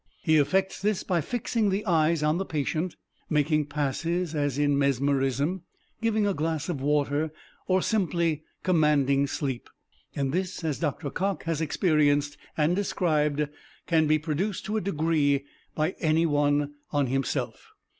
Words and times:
He 0.23 0.37
effects 0.37 0.81
this 0.81 1.03
by 1.03 1.21
fixing 1.21 1.69
the 1.69 1.85
eyes 1.85 2.23
on 2.23 2.39
the 2.39 2.43
patient, 2.43 2.95
making 3.29 3.67
passes 3.67 4.33
as 4.33 4.57
in 4.57 4.75
Mesmerism, 4.75 5.61
giving 6.01 6.25
a 6.25 6.33
glass 6.33 6.69
of 6.69 6.81
water, 6.81 7.31
or 7.67 7.83
simply 7.83 8.43
commanding 8.63 9.27
sleep. 9.27 9.69
And 10.15 10.31
this, 10.33 10.63
as 10.63 10.79
Dr. 10.79 11.11
COCKE 11.11 11.43
has 11.43 11.61
experienced 11.61 12.35
and 12.57 12.75
described, 12.75 13.47
can 13.85 14.07
be 14.07 14.17
produced 14.17 14.65
to 14.65 14.77
a 14.77 14.81
degree 14.81 15.45
by 15.75 15.91
anyone 15.99 16.73
on 16.89 17.05
himself. 17.05 17.71